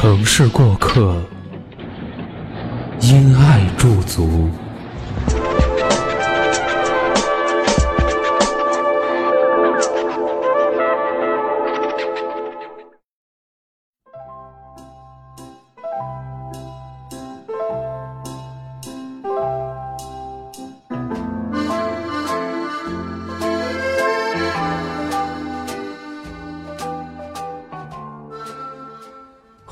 [0.00, 1.14] 城市过客，
[3.02, 4.48] 因爱驻足。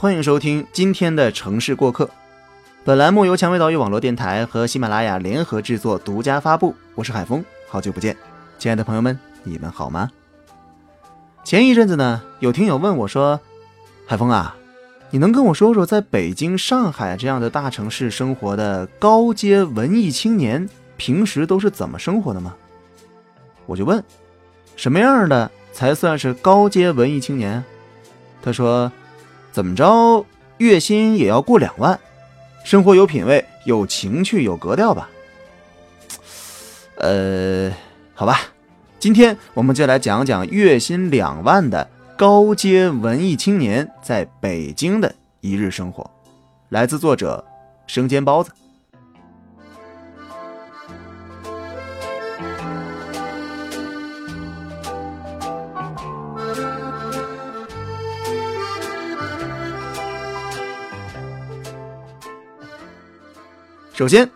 [0.01, 2.09] 欢迎收听今天的城市过客。
[2.85, 6.73] 本栏目由蔷薇岛屿网络电台和喜马拉雅联合制作，独家发布。
[6.95, 8.17] 我是海峰，好久不见，
[8.61, 10.09] 亲爱的朋友们，你们好吗？
[11.43, 13.41] 前一阵子呢，有听友问我说
[14.07, 14.55] ：“海峰啊，
[15.11, 22.55] 你能跟我说说，在北京、上海这样的大城市生活的高阶文艺青年，平时都是怎么生活的吗？”
[23.67, 24.01] 我就问
[24.77, 27.65] ：“什么样的才算是高阶文艺青年？”
[28.41, 28.93] 他说。
[29.59, 30.25] 怎么着，
[30.59, 31.99] 月薪也要过两万，
[32.63, 35.11] 生活有品位、有情趣、有格调吧？
[36.95, 37.69] 呃，
[38.15, 38.39] 好吧，
[39.01, 46.09] 今天我们就来讲讲月薪两万的高阶文艺青年在北京的一日生活。
[46.69, 47.45] 来自作者
[47.89, 48.53] 生煎包子。
[63.99, 64.31] 首先，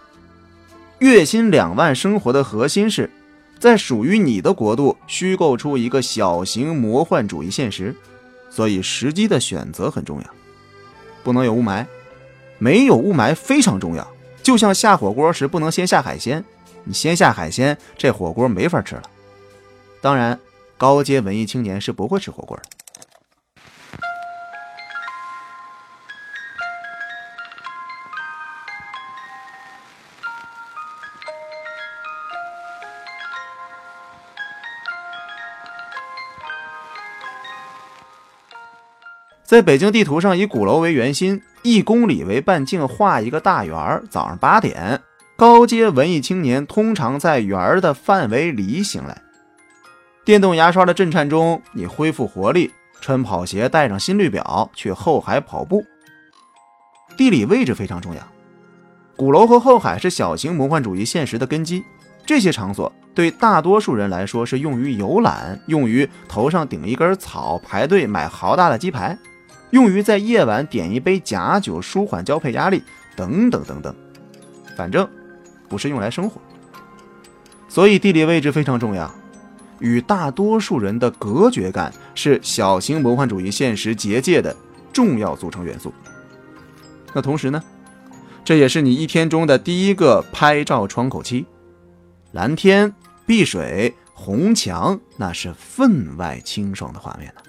[0.99, 3.09] 月薪两万生活的核心是，
[3.61, 7.95] 在属于你的国度虚构出一个小型魔幻主义现实，
[8.51, 10.27] 所以时机的选择很重要，
[11.23, 11.87] 不能有雾霾，
[12.59, 14.05] 没有雾霾非常重要。
[14.43, 16.45] 就像下火锅时不能先下海鲜，
[16.83, 19.03] 你先下海鲜，这火锅没法吃了。
[20.01, 20.37] 当然，
[20.77, 22.63] 高阶文艺青年是不会吃火锅的。
[39.53, 44.03] 在北京地图上，以鼓楼为圆心，一公里为半径，画一个大圆。
[44.09, 44.99] 早上八点，
[45.37, 49.21] 高阶文艺青年通常在圆的范围里醒来。
[50.25, 52.71] 电动牙刷的震颤中，你恢复活力，
[53.03, 55.85] 穿跑鞋，带上心率表去后海跑步。
[57.19, 58.23] 地理位置非常重要，
[59.17, 61.85] 鼓楼和后海是小型魔幻主义现实的根基。
[62.25, 69.15] 这些场所对大多数人来说是用于游览，用于头上顶一根草，排队买豪大的鸡排。
[69.73, 72.83] 用于在夜晚点一杯假酒，舒缓交配压力，
[73.17, 73.95] 等等等等，
[74.77, 75.09] 反正
[75.69, 76.41] 不是用来生活。
[77.69, 79.13] 所以地理位置非常重要，
[79.81, 84.55] 与大多数人的隔绝感是小型魔幻主义现实结界的
[84.93, 85.93] 重要组成元素。
[87.15, 87.63] 那同时呢，
[88.45, 91.47] 这也是你一天中的第一个拍照窗口期。
[92.33, 92.95] 蓝天、
[93.27, 97.42] 碧水、红墙，那是分外清爽的画面呢。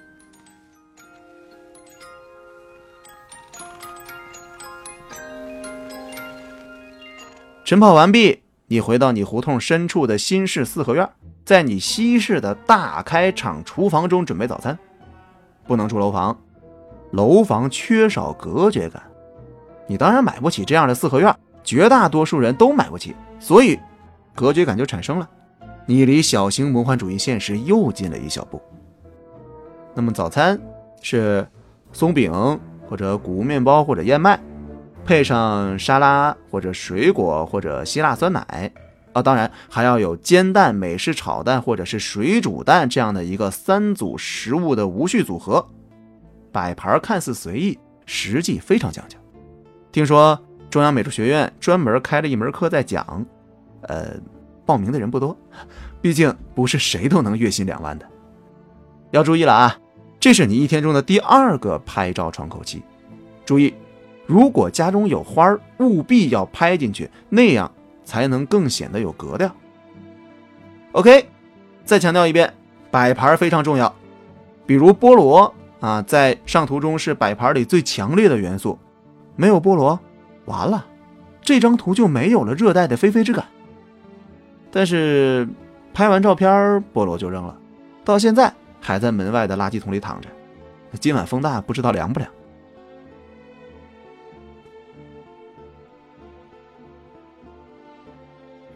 [7.74, 11.10] 晨跑完毕，你回到你胡同深处的新式四合院，
[11.44, 14.78] 在你西式的大开场厨房中准备早餐。
[15.66, 16.40] 不能住楼房，
[17.10, 19.02] 楼房缺少隔绝感，
[19.88, 23.80] 你当然买不起这样的四合院，绝大多数人都买不起，所以
[24.36, 25.28] 隔绝感就产生了。
[25.88, 28.62] 你离小型魔幻主义现实又近了一小步。
[29.96, 30.62] 那么早餐
[31.02, 31.48] 是
[31.92, 32.32] 松饼
[32.88, 34.40] 或者谷物面包或者燕麦。
[35.06, 38.72] 配上沙拉或者水果或者希腊酸奶
[39.12, 45.66] 啊，当然还要有煎蛋、美式炒蛋或者是水煮蛋这样的一个三组食物的无序组合。
[46.52, 49.18] 摆盘看似随意，实际非常讲究。
[49.92, 50.40] 听说
[50.70, 53.26] 中央美术学院专门开了一门课在讲，
[53.82, 54.16] 呃，
[54.66, 55.38] 报名的人不多，
[56.02, 58.06] 毕竟不是谁都能月薪两万的。
[59.12, 59.78] 要注意了啊，
[60.20, 62.82] 这是你一天中的第二个拍照窗口期，
[63.46, 63.74] 注意。
[64.26, 67.70] 如果家中有花儿，务必要拍进去，那样
[68.04, 69.54] 才能更显得有格调。
[70.94, 71.26] OK，
[71.84, 72.54] 再强调一遍，
[72.90, 73.94] 摆盘非常重要。
[74.66, 78.80] 比如菠萝啊，在上图中是摆盘里最强烈的元素，
[79.36, 80.00] 没有菠萝，
[80.46, 80.86] 完了，
[81.42, 83.46] 这张图就没有了热带的霏霏之感。
[84.72, 85.48] 但是
[85.94, 86.50] 拍完照片，
[86.94, 87.58] 菠萝就扔了，
[88.06, 90.30] 到现在还在门外的垃圾桶里躺着。
[91.00, 92.32] 今晚风大，不知道凉不凉。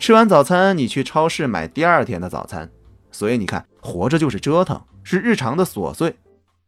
[0.08, 2.72] 吃完早餐，你去超市买第二天的早餐。
[3.12, 6.16] 所以你看，活着就是折腾，是日常的琐碎。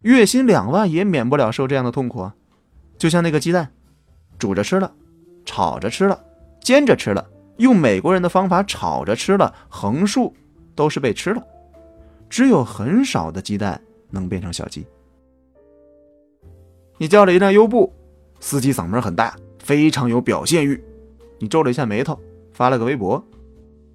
[0.02, 2.36] 月薪两万也免不了受这样的痛苦啊！
[2.98, 3.72] 就像那个鸡蛋，
[4.38, 4.94] 煮着吃了，
[5.46, 6.22] 炒着吃了，
[6.62, 7.26] 煎着吃了，
[7.60, 10.36] 用美国人的方法炒着吃了，横竖
[10.76, 11.42] 都是被吃了。
[12.30, 14.86] 只有很少的鸡蛋能变成小鸡。
[16.98, 17.94] 你叫了一辆优步，
[18.42, 20.84] 司机嗓门很大，非常有表现欲。
[21.38, 22.20] 你皱了一下眉头，
[22.52, 23.24] 发了个微博。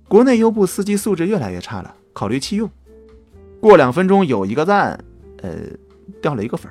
[0.07, 2.71] 国内优步司机素质越来越差了，考虑弃用。
[3.61, 5.03] 过两分钟有一个赞，
[5.43, 5.53] 呃，
[6.21, 6.71] 掉了一个粉。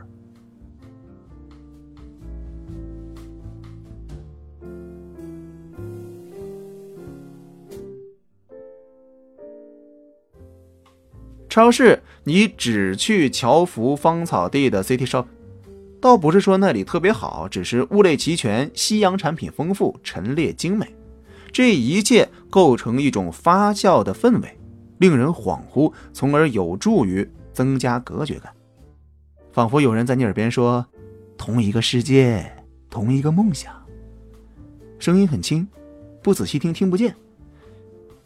[11.50, 15.26] 超市，你只去侨福芳草地的 City Shop。
[16.02, 20.96] 倒不是说那里特别好，只是物类齐全，西洋产品丰富，陈列精美，
[21.52, 24.60] 这一切构成一种发酵的氛围，
[25.00, 28.54] 令人恍惚，从而有助于增加隔绝感，
[29.52, 30.86] 仿佛有人在你耳边说
[31.36, 32.46] ：“同一个世界，
[32.92, 33.74] 同一个梦想。”
[35.02, 35.68] 声音很轻，
[36.22, 37.16] 不仔细听听不见。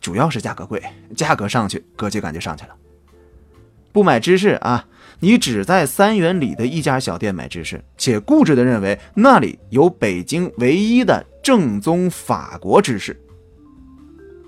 [0.01, 0.83] 主要是价格贵，
[1.15, 2.75] 价格上去，隔绝感就上去了。
[3.93, 4.85] 不买芝士啊。
[5.21, 13.17] 你只在三元里的一家小店买芝士，且固执地认为那里有北京唯一的正宗法国芝士。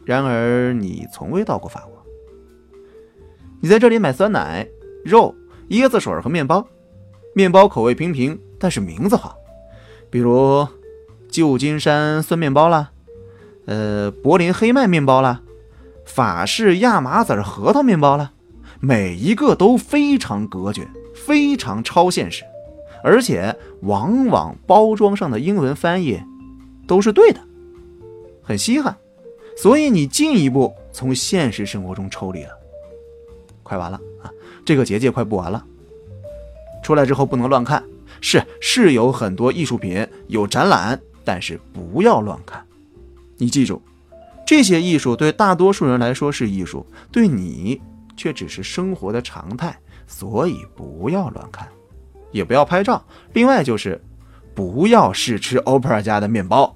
[0.10, 2.04] 然而，你从未到过法国。
[3.62, 4.68] 你在这里买酸奶、
[5.06, 5.36] 肉、
[5.70, 6.68] 椰子水和面包，
[7.36, 9.36] 面包口味平平，但是名字好，
[10.10, 10.68] 比如
[11.30, 12.90] 旧金山酸面包啦，
[13.68, 15.42] 呃，柏林黑麦面包啦，
[16.08, 18.32] 法式亚麻籽核桃面包啦。
[18.80, 22.44] 每一个都非常隔绝，非常超现实，
[23.04, 26.20] 而且往往包装上的英文翻译
[26.88, 27.40] 都是对的，
[28.42, 28.98] 很稀罕。
[29.62, 32.52] 所以你进一步从现实生活中抽离了。
[33.62, 34.32] 快完了啊！
[34.64, 35.66] 这个结界快不完了。
[36.82, 37.84] 出来之后不能乱看，
[38.22, 42.66] 是是有很多艺术品有展览，但是不要乱看。
[43.36, 43.82] 你记住，
[44.48, 47.82] 这些艺术对大多数人来说是艺术，对你。
[48.16, 51.66] 却只是生活的常态，所以不要乱看，
[52.32, 53.02] 也不要拍照。
[53.32, 54.02] 另外就是，
[54.54, 56.76] 不要试吃 OPERA 家的面包。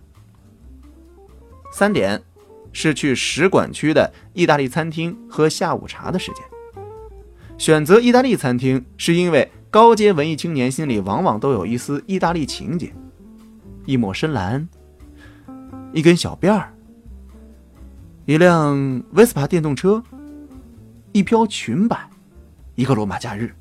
[1.74, 2.24] 三点
[2.74, 6.44] 是去使馆区的意大利餐厅喝下午茶的时间。
[7.58, 12.92] 选择意大利餐厅，是因为高阶文艺青年心里往往都有一丝意大利情节：
[13.86, 14.68] 一抹深蓝，
[15.94, 16.74] 一根小辫儿，
[18.26, 18.76] 一辆
[19.14, 20.04] Vespa 电动车。
[21.16, 22.10] 一飘裙摆，
[22.74, 23.54] 一个罗马假日，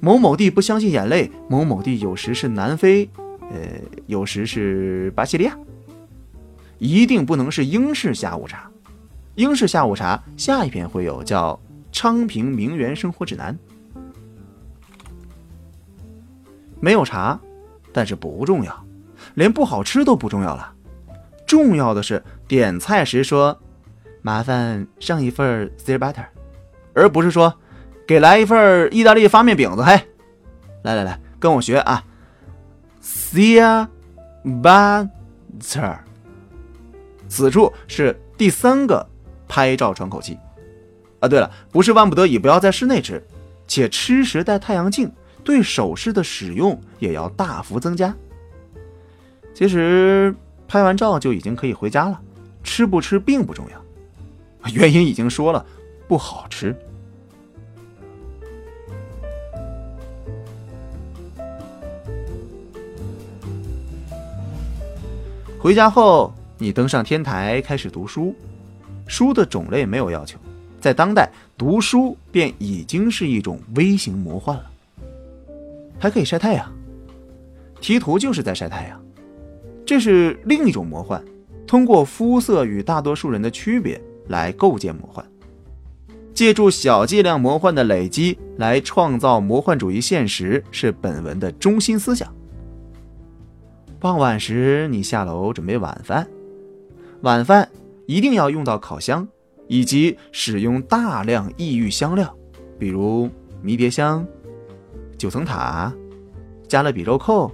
[0.00, 3.08] 某某地不相信眼泪，某某地有时是南非，
[3.52, 5.56] 呃，有时是巴西利亚，
[6.78, 8.70] 一定不能是英式下午茶。
[9.34, 11.52] 英式下午茶下一篇会有叫
[11.92, 13.54] 《昌平名媛生活指南》，
[16.80, 17.38] 没有茶，
[17.92, 18.84] 但是不重要，
[19.34, 20.72] 连不好吃都不重要了，
[21.46, 23.58] 重要的是点菜时说，
[24.22, 26.24] 麻烦上一份 s e a butter。
[26.94, 27.52] 而不是说，
[28.06, 30.00] 给来一份意大利发面饼子，嘿，
[30.82, 32.02] 来来来，跟我学啊
[33.02, 33.86] ，sia
[34.44, 35.98] butter。
[37.28, 39.06] 此处是第三个
[39.48, 40.38] 拍照窗口期
[41.20, 41.28] 啊。
[41.28, 43.22] 对了，不是万不得已不要在室内吃，
[43.66, 45.10] 且吃时戴太阳镜，
[45.44, 48.14] 对手势的使用也要大幅增加。
[49.54, 50.34] 其实
[50.68, 52.20] 拍完照就已经可以回家了，
[52.62, 55.64] 吃不吃并不重要，原因已经说了，
[56.06, 56.76] 不好吃。
[65.58, 68.34] 回家后，你登上天台开始读书，
[69.06, 70.38] 书的种类没有要求，
[70.80, 74.70] 在当代读书便已经是一种微型魔幻了。
[75.98, 76.72] 还可以晒太阳，
[77.80, 79.02] 提图就是在晒太阳，
[79.84, 81.22] 这是另一种魔幻。
[81.66, 85.24] 通过肤色与大多数人的区别来构建魔幻，
[86.32, 92.32] 借助小剂量魔幻的累积来创造魔幻主义现实，是本文的中心思想。
[93.98, 96.26] 傍晚时，你下楼准备晚饭。
[97.22, 97.68] 晚饭
[98.06, 99.26] 一定要用到烤箱，
[99.68, 102.36] 以及使用大量异域香料，
[102.78, 103.28] 比如
[103.62, 104.26] 迷迭香、
[105.18, 105.92] 九层塔、
[106.68, 107.50] 加勒比肉蔻、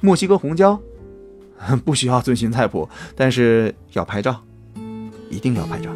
[0.00, 0.78] 墨西哥红椒，
[1.84, 4.42] 不需要遵循菜谱，但是要拍照，
[5.30, 5.90] 一定要拍照。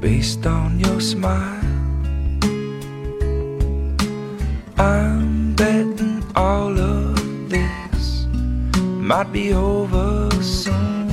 [0.00, 1.60] Based on your smile.
[4.76, 7.16] I'm betting all of
[7.50, 8.26] this
[8.98, 11.06] might be over soon.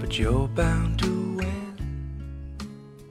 [0.00, 1.46] But you're bound to win.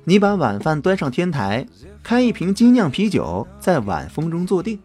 [0.03, 1.65] 你把晚饭端上天台，
[2.03, 4.80] 开一瓶精酿啤酒，在晚风中坐定。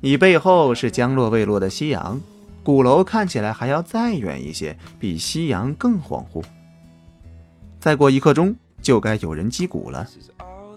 [0.00, 2.20] 你背后是将落未落的夕阳，
[2.64, 6.42] 鼓楼看起来还要再远一些，比夕阳更恍惚。
[7.78, 10.08] 再过一刻钟，就该有人击鼓了。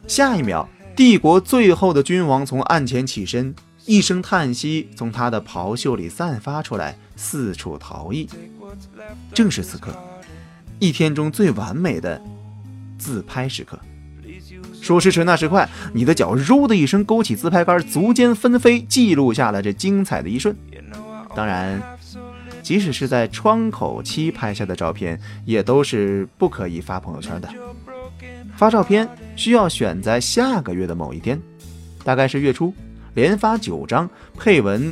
[0.05, 0.67] 下一秒，
[0.97, 8.29] 帝国最后的君王从案前起身，一声叹息从他的袍袖里散发出来，四处逃逸。
[9.33, 9.97] 正是此刻，
[10.79, 12.21] 一天中最完美的
[12.97, 13.79] 自拍时刻。
[14.81, 20.53] 说时迟，那时快，你的脚“嗖”的一声勾起自拍杆，足尖纷飞，记录下了这精彩的一瞬。
[21.37, 21.79] 当然，
[22.63, 27.47] 即使是在窗口期拍下的照片，也都是不可以发朋友圈的。
[28.55, 31.39] 发照片需要选在下个月的某一天，
[32.03, 32.73] 大概是月初，
[33.13, 34.91] 连发九张，配文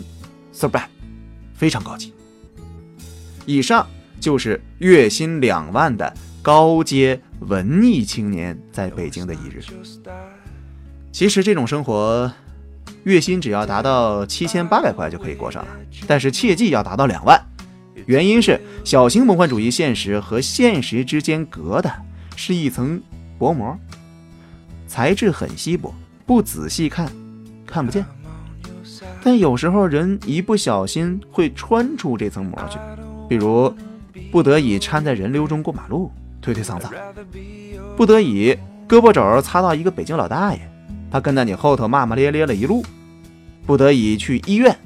[0.52, 0.86] “so bad”，
[1.56, 2.14] 非常高级。
[3.48, 3.88] 以上
[4.20, 9.64] 就是月薪两万的高阶文艺青年在北京的一日。
[11.12, 12.32] 其实这种生活，
[13.06, 15.72] 月薪只要达到七千八百块就可以过上了，
[16.08, 17.40] 但是切记要达到两万。
[18.08, 21.92] 原因是小型魔幻主义现实和现实之间隔的
[22.36, 23.00] 是一层
[23.38, 23.78] 薄膜，
[24.88, 25.94] 材质很稀薄，
[26.26, 27.12] 不仔细看
[27.66, 28.04] 看不见。
[29.24, 32.80] 但有时候人一不小心会穿出这层膜去，
[33.30, 33.72] 比如
[34.32, 36.90] 不得已掺在人流中过马路，推推搡搡；
[37.96, 38.58] 不得已
[38.88, 40.60] 胳膊肘擦到一个北京老大爷，
[41.16, 42.84] 他跟在你后头骂骂咧咧了一路；
[43.66, 44.78] 不得已去医院，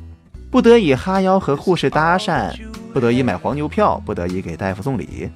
[0.51, 2.53] 不得已哈腰和护士搭讪，
[2.93, 5.27] 不得已买黄牛票，不得已给大夫送礼。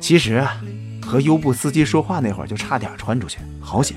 [0.00, 0.58] 其实啊，
[1.04, 3.94] 和优步司机说话那会儿就差点穿出去，好险！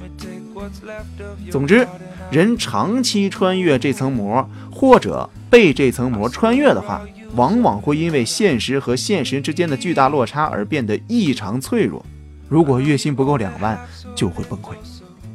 [1.50, 1.88] 总之，
[2.30, 7.02] 人长期穿越这层膜，或者被这层膜穿越的话，
[7.36, 12.06] 往往会因为现实和现实之间的巨大落差而变得异常脆弱。
[12.50, 13.80] 如果月薪不够两万，
[14.14, 14.74] 就会崩溃。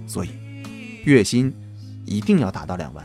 [0.04, 0.28] 所以，
[1.04, 1.54] 月薪
[2.04, 3.04] 一定要达到两万。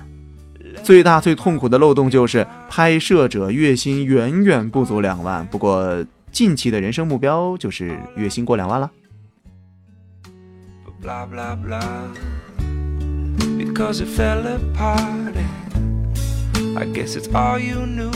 [0.83, 5.45] 最大最痛苦的漏洞就是拍摄者月薪远远不足两万。
[5.47, 8.91] 不过，近期的人生目标就是月薪过两万了。
[17.33, 18.11] all you knew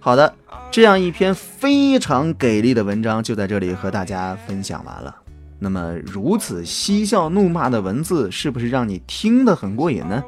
[0.00, 0.34] 好的，
[0.70, 5.21] 这样一篇非常给力的文章就在这里和大家分享完了。
[5.64, 10.20] 那么，如此嬉笑怒骂的文字，是不是让你听得很过瘾呢？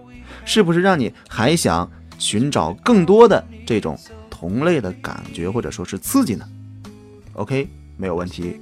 [0.44, 3.98] 是不是让你还想寻找更多的这种
[4.30, 6.46] 同类的感觉或者说是刺激呢
[7.32, 8.60] ？OK，没有问题。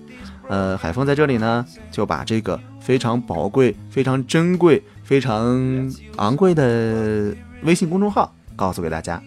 [0.49, 9.23] 呃，海峰在这里呢，就把这个非常宝贵、非常珍贵、非常昂贵的微信公众号告诉给大家。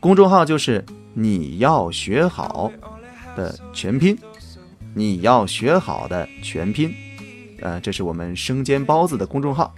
[0.00, 2.72] 公众号就是“你要学好”
[3.36, 4.18] 的全拼
[4.94, 6.94] ，“你要学好”的全拼。
[7.60, 9.74] 呃，这是我们生煎包子的公众号。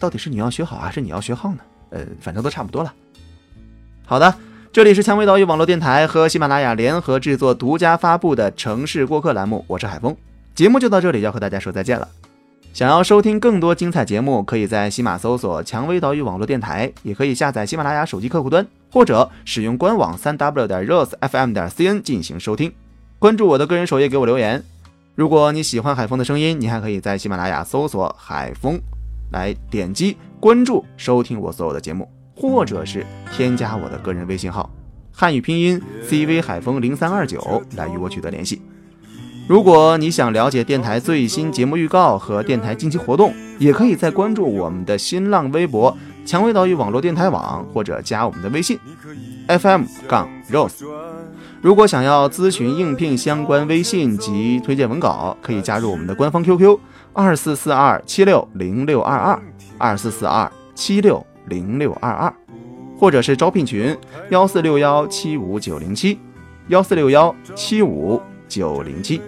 [0.00, 1.58] 到底是你要学好还是你要学号呢？
[1.90, 2.92] 呃，反正都差不多了。
[4.04, 4.34] 好的。
[4.70, 10.14] 这里是蔷薇岛屿网络电台和喜马拉雅联合制作、独家发布的城市过客栏目，我是海峰。
[10.54, 12.06] 节目就到这里，要和大家说再见了。
[12.74, 22.70] 想要收听更多精彩节目，可以在喜马搜索“蔷薇岛屿网络电台”，也可以下载喜马拉雅手机客户端，或者使用官网三 w 点 rose fm 点 cn 进行收听。
[23.20, 24.62] 关注我的个人首页，给我留言。
[25.16, 28.80] 如果你喜欢海风的声音，你还可以在喜马拉雅搜索“海风”，
[29.32, 32.08] 来点击关注收听我所有的节目。
[32.36, 34.70] 或者是添加我的个人微信号，
[35.10, 38.62] 汉语拼音 cv 海风零三二九来与我取得联系。
[39.48, 48.78] 如果你想了解电台最新节目预告和电台近期活动，也可以在关注我们的新浪微博“蔷薇岛屿网络电台网”，或者加我们的微信
[49.48, 50.84] FM 杠 rose。
[51.60, 56.78] 如果想要咨询应聘相关微信及推荐文稿，可以加入我们的官方 QQ
[57.12, 59.42] 二四四二七六零六二二
[59.76, 61.24] 二四四二七六。
[61.48, 62.30] 零六二二，
[62.98, 63.96] 或者是招聘群
[64.28, 66.18] 幺四六幺七五九零七，
[66.66, 69.22] 幺四六幺七五九零七。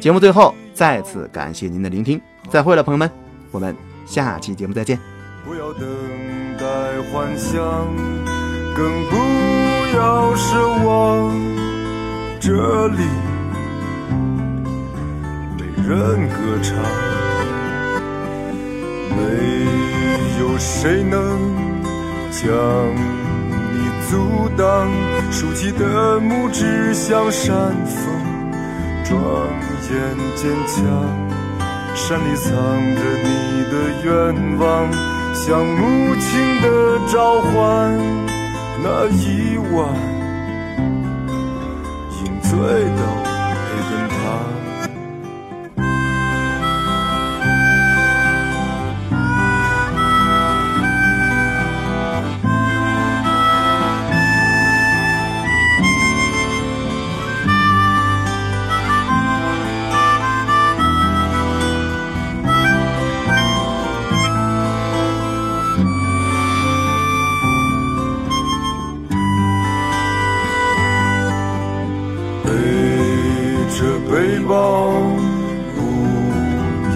[0.00, 2.18] 节目最后再次感谢您的聆听，
[2.48, 3.10] 再会了，朋友们，
[3.50, 4.98] 我们下期节目再见。
[5.44, 5.86] 不要等
[6.58, 6.64] 待
[7.12, 7.62] 幻想，
[8.74, 9.16] 更不
[9.96, 11.30] 要奢望
[12.40, 13.04] 这里
[15.56, 16.74] 没人歌唱，
[19.16, 19.16] 没
[20.40, 21.18] 有谁能
[22.32, 22.42] 将
[23.72, 23.76] 你
[24.10, 24.90] 阻挡。
[25.30, 28.52] 竖起的拇指像山峰，
[29.04, 29.14] 庄
[29.90, 29.94] 严
[30.34, 30.82] 坚强。
[31.94, 33.30] 山里藏着你
[33.70, 33.72] 的
[34.04, 34.90] 愿望，
[35.32, 36.66] 像母亲的
[37.12, 38.03] 召唤。
[38.86, 39.96] 那一晚，
[42.20, 42.52] 饮醉
[42.98, 43.23] 到
[74.48, 74.92] 抱，
[75.74, 75.80] 不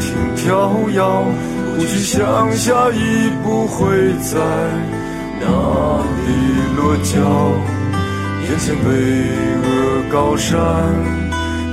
[0.00, 0.46] 停飘
[0.94, 1.24] 摇，
[1.76, 4.38] 不去想下一步会在
[5.40, 5.46] 哪
[6.26, 6.28] 里
[6.76, 7.14] 落脚。
[8.44, 8.88] 眼前巍
[9.62, 9.66] 峨
[10.10, 10.56] 高山，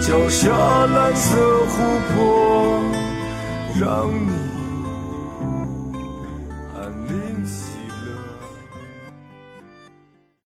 [0.02, 0.50] 脚下
[0.88, 1.38] 蓝色
[1.70, 1.74] 湖
[2.14, 2.80] 泊，
[3.80, 4.45] 让你。